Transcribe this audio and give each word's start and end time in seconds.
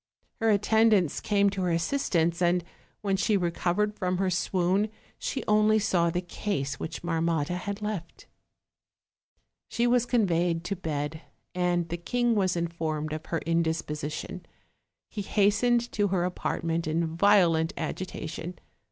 Her 0.39 0.49
attendants 0.49 1.21
came 1.21 1.51
to 1.51 1.61
her 1.61 1.69
assistance, 1.69 2.41
and 2.41 2.63
when 3.01 3.15
she 3.15 3.37
recovered 3.37 3.93
from 3.93 4.17
her 4.17 4.31
swoon 4.31 4.89
she 5.19 5.43
only 5.47 5.77
saw 5.77 6.09
the 6.09 6.21
case 6.21 6.79
which 6.79 7.03
Marmotta 7.03 7.53
had 7.55 7.83
left. 7.83 8.25
She 9.67 9.85
was 9.85 10.07
conveyed 10.07 10.63
to 10.63 10.75
bed, 10.75 11.21
and 11.53 11.87
the 11.89 11.97
king 11.97 12.33
was 12.33 12.55
informed 12.55 13.13
of 13.13 13.27
her 13.27 13.41
indisposition; 13.45 14.43
he 15.07 15.21
hastened 15.21 15.91
to 15.91 16.07
her 16.07 16.23
apartment 16.25 16.87
in 16.87 17.15
violent 17.15 17.71
agitation. 17.77 18.57